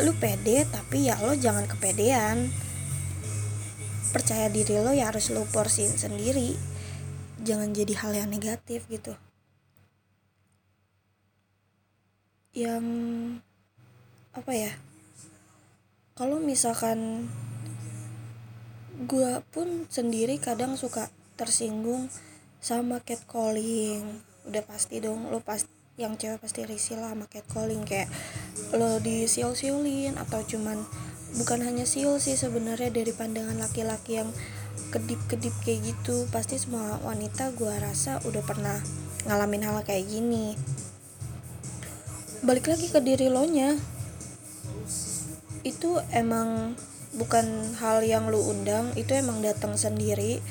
Lu 0.01 0.17
pede 0.17 0.65
tapi 0.73 1.13
ya 1.13 1.21
lo 1.21 1.37
jangan 1.37 1.69
kepedean. 1.69 2.49
Percaya 4.17 4.49
diri 4.49 4.81
lo 4.81 4.97
ya 4.97 5.13
harus 5.13 5.29
lo 5.29 5.45
porsin 5.53 5.93
sendiri. 5.93 6.57
Jangan 7.45 7.77
jadi 7.77 7.93
hal 8.01 8.13
yang 8.25 8.29
negatif 8.33 8.89
gitu 8.89 9.13
yang 12.53 12.85
apa 14.37 14.53
ya 14.53 14.73
kalau 16.13 16.37
misalkan 16.37 17.29
gue 19.09 19.41
pun 19.51 19.89
sendiri 19.89 20.37
kadang 20.37 20.77
suka 20.77 21.09
tersinggung 21.41 22.13
sama 22.63 23.01
catcalling. 23.01 24.21
Udah 24.45 24.63
pasti 24.63 25.01
dong 25.01 25.33
lo 25.33 25.41
pas 25.41 25.65
yang 25.97 26.21
cewek 26.21 26.39
pasti 26.39 26.69
risih 26.69 27.01
lah 27.01 27.17
sama 27.17 27.27
catcalling. 27.27 27.83
Kayak 27.89 28.13
lo 28.77 29.01
disiul-siulin 29.01 30.21
atau 30.21 30.45
cuman 30.45 30.85
bukan 31.41 31.65
hanya 31.65 31.89
siul 31.89 32.21
sih 32.21 32.37
sebenarnya 32.37 32.93
dari 32.93 33.11
pandangan 33.11 33.57
laki-laki 33.57 34.21
yang 34.21 34.31
kedip-kedip 34.93 35.57
kayak 35.65 35.83
gitu. 35.83 36.29
Pasti 36.29 36.61
semua 36.61 37.01
wanita 37.01 37.57
gue 37.57 37.73
rasa 37.81 38.21
udah 38.29 38.45
pernah 38.45 38.79
ngalamin 39.25 39.65
hal 39.65 39.81
kayak 39.83 40.07
gini 40.07 40.55
balik 42.43 42.67
lagi 42.67 42.91
ke 42.91 42.99
diri 42.99 43.31
lo 43.31 43.47
nya. 43.47 43.79
Itu 45.63 46.03
emang 46.11 46.75
bukan 47.15 47.79
hal 47.79 48.03
yang 48.03 48.27
lu 48.27 48.43
undang 48.43 48.91
itu 48.99 49.15
emang 49.15 49.39
datang 49.47 49.79
sendiri. 49.79 50.43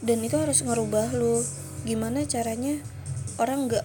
Dan 0.00 0.24
itu 0.24 0.40
harus 0.40 0.64
ngerubah 0.64 1.12
lu. 1.12 1.44
Gimana 1.84 2.24
caranya 2.24 2.80
orang 3.36 3.68
nggak 3.68 3.84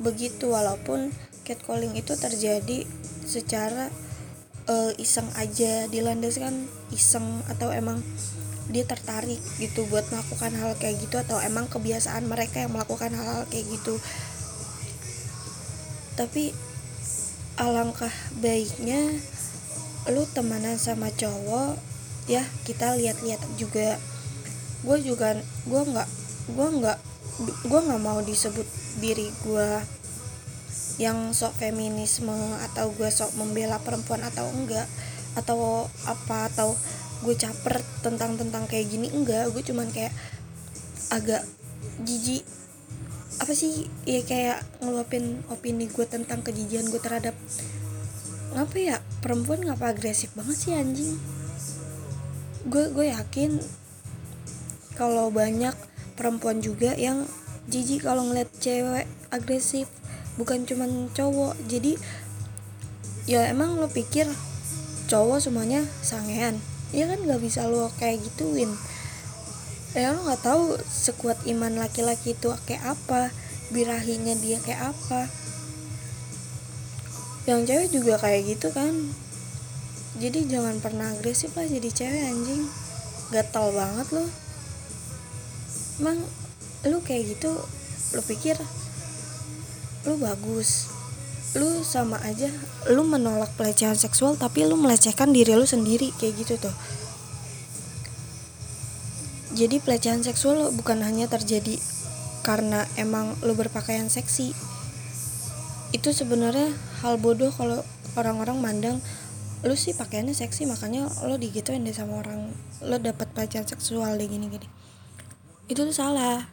begitu 0.00 0.52
walaupun 0.52 1.08
catcalling 1.48 1.96
itu 1.96 2.12
terjadi 2.20 2.84
secara 3.24 3.88
uh, 4.68 4.92
iseng 5.00 5.28
aja 5.40 5.88
dilandaskan 5.88 6.68
iseng 6.92 7.44
atau 7.48 7.72
emang 7.72 8.04
dia 8.68 8.84
tertarik 8.84 9.40
gitu 9.56 9.88
buat 9.88 10.04
melakukan 10.12 10.52
hal 10.60 10.76
kayak 10.76 11.00
gitu 11.00 11.16
atau 11.16 11.40
emang 11.40 11.68
kebiasaan 11.72 12.28
mereka 12.28 12.60
yang 12.60 12.76
melakukan 12.76 13.16
hal-hal 13.16 13.48
kayak 13.48 13.64
gitu 13.64 13.96
tapi 16.18 16.50
alangkah 17.54 18.10
baiknya 18.42 18.98
lu 20.10 20.26
temanan 20.34 20.74
sama 20.74 21.14
cowok 21.14 21.78
ya 22.26 22.42
kita 22.66 22.98
lihat-lihat 22.98 23.38
juga. 23.54 23.94
Gue 24.82 24.98
juga 24.98 25.38
gue 25.66 25.82
nggak 25.82 26.08
gue 26.58 26.68
nggak 26.82 26.98
gue 27.70 27.80
nggak 27.86 28.02
mau 28.02 28.18
disebut 28.18 28.66
diri 28.98 29.30
gue 29.46 29.68
yang 30.98 31.30
sok 31.30 31.54
feminisme 31.54 32.34
atau 32.66 32.90
gue 32.90 33.06
sok 33.06 33.38
membela 33.38 33.78
perempuan 33.78 34.26
atau 34.26 34.50
enggak 34.50 34.90
atau 35.38 35.86
apa 36.02 36.50
atau 36.50 36.74
gue 37.22 37.34
caper 37.38 37.78
tentang 38.02 38.34
tentang 38.34 38.66
kayak 38.66 38.90
gini 38.90 39.06
enggak. 39.14 39.54
Gue 39.54 39.62
cuman 39.62 39.86
kayak 39.94 40.10
agak 41.14 41.46
jijik 42.02 42.42
apa 43.48 43.56
sih? 43.56 43.88
Ya 44.04 44.20
kayak 44.28 44.60
ngeluapin 44.84 45.40
opini 45.48 45.88
gue 45.88 46.04
tentang 46.04 46.44
kejijian 46.44 46.84
gue 46.92 47.00
terhadap 47.00 47.32
ngapa 48.52 48.76
ya 48.76 48.96
perempuan 49.24 49.64
ngapa 49.64 49.96
agresif 49.96 50.36
banget 50.36 50.56
sih 50.60 50.76
anjing? 50.76 51.16
Gue 52.68 52.92
gue 52.92 53.08
yakin 53.08 53.56
kalau 55.00 55.32
banyak 55.32 55.72
perempuan 56.12 56.60
juga 56.60 56.92
yang 56.92 57.24
jijik 57.72 58.04
kalau 58.04 58.28
ngeliat 58.28 58.52
cewek 58.60 59.08
agresif 59.32 59.88
bukan 60.36 60.68
cuman 60.68 61.08
cowok. 61.16 61.56
Jadi 61.72 61.96
ya 63.24 63.48
emang 63.48 63.80
lo 63.80 63.88
pikir 63.88 64.28
cowok 65.08 65.40
semuanya 65.40 65.88
sangean. 66.04 66.60
Ya 66.92 67.08
kan 67.08 67.24
gak 67.24 67.40
bisa 67.40 67.64
lo 67.64 67.88
kayak 67.96 68.20
gituin 68.28 68.68
ya 69.96 70.12
lo 70.12 70.20
nggak 70.20 70.44
tahu 70.44 70.76
sekuat 70.84 71.48
iman 71.48 71.80
laki-laki 71.80 72.36
itu 72.36 72.52
kayak 72.68 72.92
apa 72.92 73.32
birahinya 73.72 74.36
dia 74.36 74.60
kayak 74.60 74.92
apa. 74.92 75.28
Yang 77.48 77.60
cewek 77.64 77.88
juga 77.92 78.14
kayak 78.20 78.40
gitu 78.56 78.68
kan. 78.72 78.92
Jadi 80.18 80.50
jangan 80.50 80.76
pernah 80.82 81.12
agresif 81.16 81.56
lah 81.56 81.64
jadi 81.64 81.88
cewek 81.88 82.22
anjing. 82.28 82.64
Gatal 83.32 83.72
banget 83.72 84.08
lo 84.12 84.24
emang 85.98 86.22
lu 86.86 87.02
kayak 87.02 87.34
gitu 87.36 87.50
lu 88.16 88.22
pikir 88.24 88.56
lu 90.04 90.20
bagus. 90.20 90.92
Lu 91.56 91.80
sama 91.80 92.20
aja 92.28 92.52
lu 92.92 93.08
menolak 93.08 93.56
pelecehan 93.56 93.96
seksual 93.96 94.36
tapi 94.36 94.68
lu 94.68 94.76
melecehkan 94.76 95.32
diri 95.32 95.56
lu 95.56 95.64
sendiri 95.64 96.12
kayak 96.20 96.44
gitu 96.44 96.60
tuh 96.60 96.76
jadi 99.58 99.82
pelecehan 99.82 100.22
seksual 100.22 100.70
bukan 100.70 101.02
hanya 101.02 101.26
terjadi 101.26 101.82
karena 102.46 102.86
emang 102.94 103.34
lu 103.42 103.58
berpakaian 103.58 104.06
seksi. 104.06 104.54
Itu 105.90 106.14
sebenarnya 106.14 106.70
hal 107.02 107.18
bodoh 107.18 107.50
kalau 107.50 107.82
orang-orang 108.14 108.62
mandang 108.62 108.96
lu 109.66 109.74
sih 109.74 109.90
pakaiannya 109.90 110.38
seksi 110.38 110.70
makanya 110.70 111.10
lo 111.26 111.34
digituin 111.34 111.82
deh 111.82 111.90
sama 111.90 112.22
orang. 112.22 112.54
Lo 112.86 113.02
dapat 113.02 113.34
pelecehan 113.34 113.66
seksual 113.66 114.14
deh 114.14 114.30
gini 114.30 114.46
gini 114.46 114.68
itu 115.68 115.84
tuh 115.84 115.92
salah. 115.92 116.48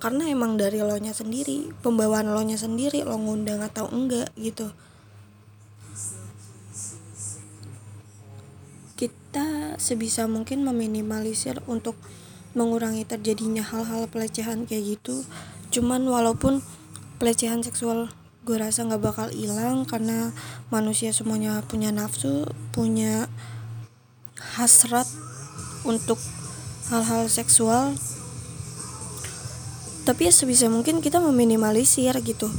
Karena 0.00 0.30
emang 0.32 0.56
dari 0.56 0.80
lo 0.80 0.96
nya 0.96 1.12
sendiri 1.12 1.68
pembawaan 1.84 2.32
lo 2.32 2.40
nya 2.40 2.56
sendiri 2.56 3.04
lo 3.04 3.20
ngundang 3.20 3.60
atau 3.60 3.90
enggak 3.92 4.32
gitu 4.40 4.72
kita 8.98 9.78
sebisa 9.78 10.26
mungkin 10.26 10.66
meminimalisir 10.66 11.62
untuk 11.70 11.94
mengurangi 12.58 13.06
terjadinya 13.06 13.62
hal-hal 13.62 14.10
pelecehan 14.10 14.66
kayak 14.66 14.98
gitu. 14.98 15.22
Cuman 15.70 16.02
walaupun 16.10 16.58
pelecehan 17.22 17.62
seksual 17.62 18.10
gue 18.42 18.56
rasa 18.58 18.82
nggak 18.82 19.02
bakal 19.04 19.28
hilang 19.30 19.86
karena 19.86 20.34
manusia 20.74 21.14
semuanya 21.14 21.62
punya 21.68 21.94
nafsu 21.94 22.48
punya 22.74 23.30
hasrat 24.58 25.06
untuk 25.86 26.18
hal-hal 26.90 27.30
seksual. 27.30 27.94
Tapi 30.02 30.26
ya 30.26 30.32
sebisa 30.34 30.66
mungkin 30.66 30.98
kita 30.98 31.22
meminimalisir 31.22 32.18
gitu. 32.26 32.50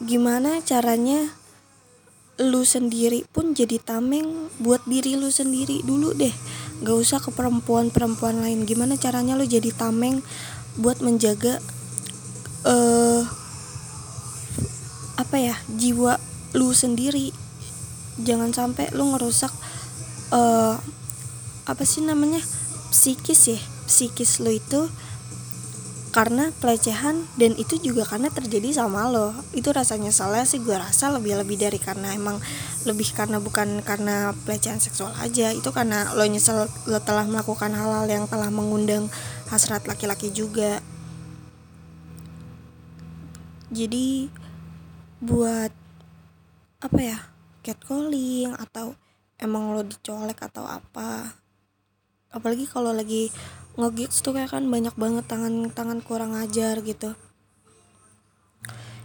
Gimana 0.00 0.62
caranya 0.64 1.34
lu 2.38 2.62
sendiri 2.62 3.26
pun 3.34 3.50
jadi 3.50 3.82
tameng 3.82 4.46
buat 4.62 4.86
diri 4.86 5.18
lu 5.18 5.28
sendiri 5.28 5.82
dulu 5.82 6.14
deh. 6.14 6.30
Gak 6.86 6.96
usah 6.96 7.18
ke 7.18 7.34
perempuan-perempuan 7.34 8.38
lain. 8.38 8.62
Gimana 8.62 8.94
caranya 8.94 9.34
lu 9.34 9.42
jadi 9.42 9.74
tameng 9.74 10.22
buat 10.78 11.02
menjaga 11.02 11.58
uh, 12.62 13.26
apa 15.18 15.36
ya 15.42 15.58
jiwa 15.74 16.22
lu 16.54 16.70
sendiri? 16.70 17.34
Jangan 18.22 18.54
sampai 18.54 18.94
lu 18.94 19.10
ngerusak 19.10 19.50
uh, 20.30 20.78
apa 21.66 21.82
sih 21.82 22.06
namanya 22.06 22.38
psikis 22.94 23.50
ya? 23.50 23.60
Psikis 23.90 24.38
lu 24.38 24.54
itu 24.54 24.86
karena 26.18 26.50
pelecehan 26.58 27.30
dan 27.38 27.54
itu 27.54 27.78
juga 27.78 28.02
karena 28.02 28.26
terjadi 28.26 28.82
sama 28.82 29.06
lo. 29.06 29.30
Itu 29.54 29.70
rasanya 29.70 30.10
salah 30.10 30.42
sih 30.42 30.58
gue 30.58 30.74
rasa 30.74 31.14
lebih 31.14 31.38
lebih 31.38 31.54
dari 31.54 31.78
karena 31.78 32.10
emang 32.10 32.42
lebih 32.82 33.14
karena 33.14 33.38
bukan 33.38 33.86
karena 33.86 34.34
pelecehan 34.42 34.82
seksual 34.82 35.14
aja. 35.22 35.54
Itu 35.54 35.70
karena 35.70 36.10
lo 36.18 36.26
nyesel 36.26 36.66
lo 36.90 36.98
telah 37.06 37.22
melakukan 37.22 37.70
hal-hal 37.70 38.10
yang 38.10 38.26
telah 38.26 38.50
mengundang 38.50 39.06
hasrat 39.46 39.86
laki-laki 39.86 40.34
juga. 40.34 40.82
Jadi 43.70 44.26
buat 45.22 45.70
apa 46.82 46.98
ya 46.98 47.18
catcalling 47.62 48.58
atau 48.58 48.98
emang 49.38 49.70
lo 49.70 49.86
dicolek 49.86 50.42
atau 50.42 50.66
apa 50.66 51.38
apalagi 52.34 52.66
kalau 52.66 52.90
lagi 52.90 53.30
ngegigs 53.78 54.26
tuh 54.26 54.34
kayak 54.34 54.50
kan 54.50 54.66
banyak 54.66 54.92
banget 54.98 55.24
tangan-tangan 55.30 56.02
kurang 56.02 56.34
ajar 56.34 56.82
gitu. 56.82 57.14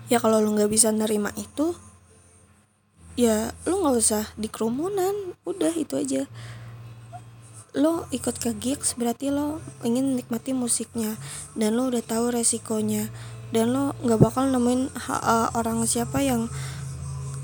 Ya 0.10 0.18
kalau 0.18 0.42
lu 0.42 0.58
nggak 0.58 0.74
bisa 0.74 0.90
nerima 0.90 1.30
itu 1.38 1.78
ya 3.14 3.54
lu 3.70 3.86
nggak 3.86 3.96
usah 4.02 4.26
di 4.34 4.50
kerumunan 4.50 5.38
udah 5.46 5.74
itu 5.78 5.94
aja. 5.94 6.26
Lo 7.78 8.10
ikut 8.10 8.42
ke 8.42 8.58
gigs 8.58 8.98
berarti 8.98 9.30
lo 9.30 9.62
ingin 9.86 10.18
nikmati 10.18 10.58
musiknya 10.58 11.22
dan 11.54 11.78
lo 11.78 11.94
udah 11.94 12.02
tahu 12.02 12.34
resikonya 12.34 13.14
dan 13.54 13.78
lo 13.78 13.94
nggak 14.02 14.22
bakal 14.22 14.50
nemuin 14.50 14.90
uh, 14.98 15.54
orang 15.54 15.86
siapa 15.86 16.26
yang 16.26 16.50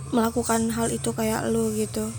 melakukan 0.09 0.73
hal 0.73 0.89
itu 0.89 1.13
kayak 1.13 1.45
lo 1.45 1.69
gitu. 1.77 2.09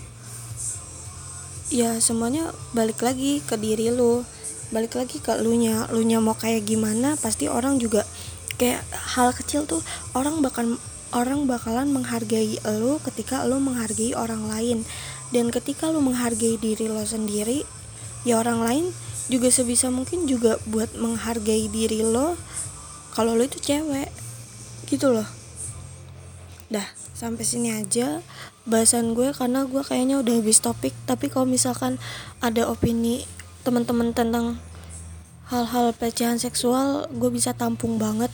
Ya 1.71 1.99
semuanya 1.99 2.55
balik 2.71 3.03
lagi 3.03 3.43
ke 3.43 3.59
diri 3.59 3.91
lo 3.91 4.23
balik 4.71 4.95
lagi 4.95 5.19
ke 5.19 5.35
lu 5.43 5.55
nya 5.59 5.87
lu 5.91 6.03
nya 6.03 6.23
mau 6.23 6.35
kayak 6.35 6.63
gimana 6.63 7.19
pasti 7.19 7.51
orang 7.51 7.75
juga 7.77 8.07
kayak 8.55 8.83
hal 9.15 9.35
kecil 9.35 9.67
tuh 9.67 9.83
orang 10.15 10.39
bakal 10.39 10.79
orang 11.11 11.43
bakalan 11.43 11.91
menghargai 11.91 12.57
lu 12.79 12.97
ketika 13.03 13.43
lu 13.43 13.59
menghargai 13.59 14.15
orang 14.15 14.47
lain. 14.47 14.87
Dan 15.31 15.47
ketika 15.47 15.87
lu 15.87 16.03
menghargai 16.03 16.59
diri 16.59 16.91
lo 16.91 17.03
sendiri 17.07 17.63
ya 18.27 18.39
orang 18.39 18.59
lain 18.63 18.85
juga 19.31 19.47
sebisa 19.47 19.87
mungkin 19.87 20.27
juga 20.27 20.59
buat 20.67 20.91
menghargai 20.95 21.71
diri 21.71 22.03
lo 22.03 22.35
kalau 23.15 23.35
lo 23.35 23.43
itu 23.43 23.59
cewek. 23.59 24.11
Gitu 24.87 25.07
loh. 25.07 25.27
Dah 26.71 26.87
sampai 27.15 27.43
sini 27.43 27.75
aja 27.75 28.23
bahasan 28.63 29.13
gue 29.13 29.29
karena 29.35 29.67
gue 29.67 29.83
kayaknya 29.83 30.19
udah 30.19 30.35
habis 30.39 30.59
topik. 30.63 30.95
Tapi 31.07 31.27
kalau 31.31 31.47
misalkan 31.47 31.99
ada 32.43 32.67
opini 32.67 33.23
teman-teman 33.61 34.13
tentang 34.13 34.57
hal-hal 35.51 35.91
pelecehan 35.91 36.39
seksual 36.39 37.11
gue 37.11 37.29
bisa 37.29 37.51
tampung 37.51 37.99
banget. 37.99 38.31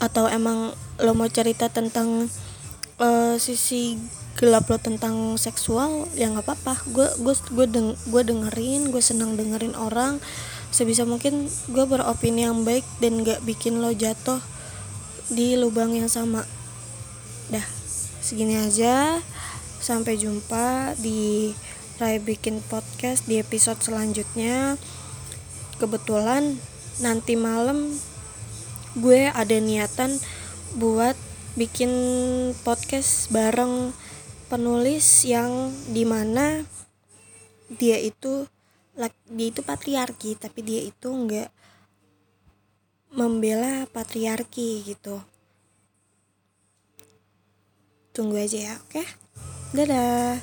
Atau 0.00 0.30
emang 0.30 0.72
lo 1.00 1.12
mau 1.12 1.28
cerita 1.28 1.68
tentang 1.68 2.28
uh, 3.00 3.36
sisi 3.36 4.00
gelap 4.38 4.72
lo 4.72 4.80
tentang 4.80 5.36
seksual 5.36 6.08
ya 6.16 6.30
nggak 6.32 6.46
apa-apa. 6.46 6.74
Gue 6.88 7.08
gue 7.20 7.34
gue 7.36 7.66
deng 7.68 7.88
gue 8.08 8.22
dengerin 8.24 8.88
gue 8.88 9.02
senang 9.02 9.36
dengerin 9.36 9.76
orang. 9.76 10.22
Sebisa 10.70 11.02
mungkin 11.02 11.50
gue 11.68 11.84
beropini 11.84 12.46
yang 12.46 12.62
baik 12.62 12.86
dan 13.02 13.26
nggak 13.26 13.42
bikin 13.42 13.82
lo 13.82 13.90
jatuh 13.90 14.38
di 15.28 15.58
lubang 15.58 15.92
yang 15.92 16.08
sama. 16.08 16.46
Dah 17.50 17.66
segini 18.22 18.56
aja. 18.56 19.18
Sampai 19.80 20.20
jumpa 20.20 20.92
di 21.00 21.50
Rai 22.00 22.16
bikin 22.16 22.64
podcast 22.64 23.28
di 23.28 23.36
episode 23.36 23.76
selanjutnya. 23.84 24.80
Kebetulan 25.76 26.56
nanti 27.04 27.36
malam 27.36 27.92
gue 28.96 29.28
ada 29.28 29.60
niatan 29.60 30.16
buat 30.80 31.12
bikin 31.60 31.92
podcast 32.64 33.28
bareng 33.28 33.92
penulis 34.48 35.28
yang 35.28 35.76
di 35.92 36.08
mana 36.08 36.64
dia 37.68 38.00
itu 38.00 38.48
dia 39.28 39.48
itu 39.52 39.60
patriarki 39.60 40.40
tapi 40.40 40.64
dia 40.64 40.80
itu 40.80 41.12
enggak 41.12 41.52
membela 43.12 43.84
patriarki 43.92 44.88
gitu. 44.88 45.20
Tunggu 48.16 48.40
aja 48.40 48.56
ya 48.56 48.74
oke? 48.80 49.04
Okay? 49.04 49.08
dadah 49.70 50.40